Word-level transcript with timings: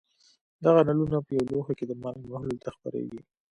دغه 0.65 0.81
نلونه 0.87 1.17
په 1.25 1.31
یو 1.37 1.49
لوښي 1.51 1.73
کې 1.79 1.85
د 1.87 1.93
مالګې 2.01 2.27
محلول 2.33 2.57
ته 2.65 2.69
خپرېږي. 2.75 3.21